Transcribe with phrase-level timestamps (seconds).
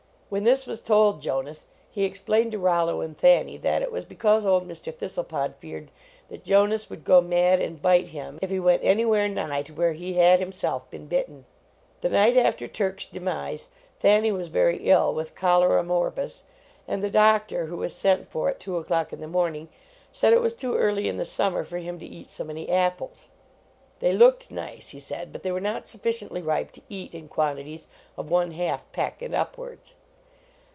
[0.31, 4.45] When this was told Jonas, he explained to Rollo and Thanny that it was because
[4.45, 4.97] old Mr.
[4.97, 5.91] This tlepod feared
[6.29, 9.91] that Jonas would go mad and bite him if he went anywhere nigh to where
[9.91, 11.43] he had himself been bitten.
[11.99, 16.43] The night after Turk s demise, Thanny was very ill with cholera morbus,
[16.87, 19.67] and the doctor, who was sent for at 2 o clock in the morning,
[20.13, 22.45] 114 JONAS said it was too early in the summer for him to eat so
[22.45, 23.27] many apples;
[23.99, 28.29] they looked nice, he aid, but they were not sufficiently ripe toe.it in quantities of
[28.31, 29.95] one half peck and upwards.